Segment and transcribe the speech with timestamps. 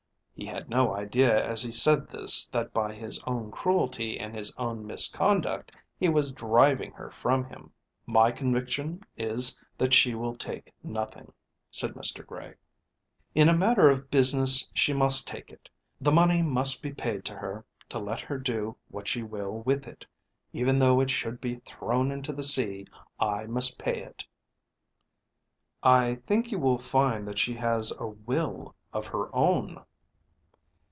[0.33, 4.55] He had no idea as he said this that by his own cruelty and his
[4.55, 7.71] own misconduct he was driving her from him.
[8.07, 11.31] "My conviction is that she will take nothing,"
[11.69, 12.25] said Mr.
[12.25, 12.55] Gray.
[13.35, 15.69] "In a matter of business she must take it.
[16.01, 17.63] The money must be paid to her,
[17.93, 20.07] let her do what she will with it.
[20.53, 22.87] Even though it should be thrown into the sea,
[23.19, 24.25] I must pay it."
[25.83, 29.85] "I think you will find that she has a will of her own."